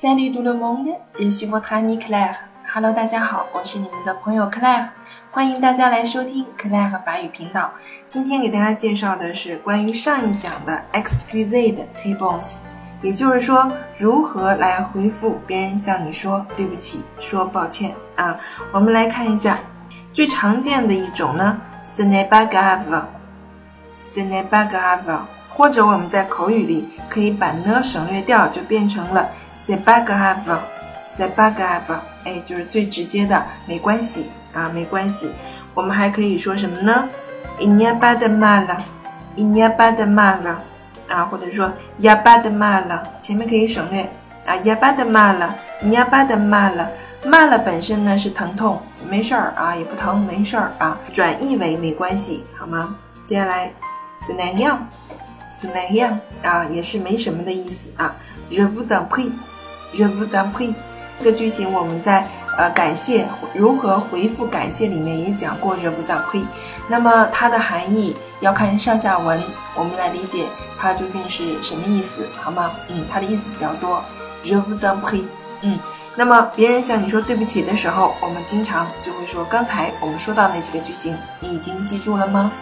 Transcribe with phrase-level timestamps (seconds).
[0.00, 2.36] Salut tout le monde, je suis votre ami Claire.
[2.72, 4.86] Hello，大家好，我是你们的朋友 Claire，
[5.32, 7.72] 欢迎大家来收听 Claire 法语频道。
[8.06, 12.58] 今天给大家介绍的是关于上一讲的 excuse 的 réponse，
[13.02, 18.38] 也就是说如何来回复别人向你说对不起、说抱歉啊。
[18.70, 19.58] 我们来看一下
[20.12, 25.22] 最常见的一种呢，ce n'est pas grave，ce n'est pas grave。
[25.50, 29.28] 或者我们在口语里可以把呢省略掉，就变成了
[29.66, 35.30] c'est pas grave，c'est pas grave，哎，就是最直接的，没关系啊，没关系。
[35.74, 37.08] 我们还可以说什么呢
[37.58, 40.38] ？il n'y a pas de mal，il n'y a pas de mal，
[41.08, 42.84] 啊，或者说 y a pas de mal，
[43.20, 44.02] 前面可以省略
[44.46, 52.94] 啊，y a pas de mal，il n'y a pas de mal，mal 本身呢是疼痛，没事儿啊，也不疼，没事儿啊，转译为没关系，好吗？
[53.24, 53.72] 接下来
[54.20, 54.86] 是哪样？
[55.50, 56.64] 怎么样啊？
[56.66, 58.14] 也是没什么的意思啊。
[58.50, 60.74] Je vous en prie，Je vous en prie。
[61.18, 62.26] 这个句型我们在
[62.56, 66.44] 呃感谢如何回复感谢里面也讲过 Je vous en prie。
[66.88, 69.42] 那么它的含义要看上下文，
[69.74, 70.46] 我们来理解
[70.78, 72.70] 它究竟是什么意思，好吗？
[72.88, 74.02] 嗯，它的意思比较多。
[74.42, 75.24] Je vous en prie。
[75.60, 75.78] 嗯，
[76.14, 82.52] 那么别人向你说对不起的时候，我们经常就会说刚才我们说到那几个句型，你已经记住了吗？